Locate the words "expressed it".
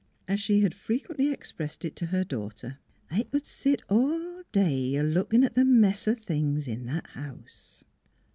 1.31-1.95